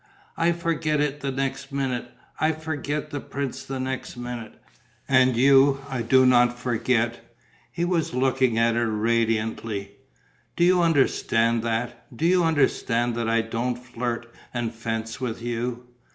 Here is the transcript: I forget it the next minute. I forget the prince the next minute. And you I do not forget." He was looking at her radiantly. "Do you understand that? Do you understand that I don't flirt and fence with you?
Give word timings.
I 0.35 0.51
forget 0.51 0.99
it 0.99 1.19
the 1.19 1.29
next 1.31 1.71
minute. 1.71 2.09
I 2.39 2.53
forget 2.53 3.11
the 3.11 3.19
prince 3.19 3.61
the 3.63 3.79
next 3.79 4.17
minute. 4.17 4.55
And 5.07 5.37
you 5.37 5.81
I 5.91 6.01
do 6.01 6.25
not 6.25 6.57
forget." 6.57 7.23
He 7.71 7.85
was 7.85 8.11
looking 8.11 8.57
at 8.57 8.73
her 8.73 8.89
radiantly. 8.89 9.91
"Do 10.55 10.63
you 10.63 10.81
understand 10.81 11.61
that? 11.61 12.07
Do 12.17 12.25
you 12.25 12.43
understand 12.43 13.13
that 13.13 13.29
I 13.29 13.41
don't 13.41 13.77
flirt 13.77 14.25
and 14.55 14.73
fence 14.73 15.21
with 15.21 15.39
you? 15.39 15.85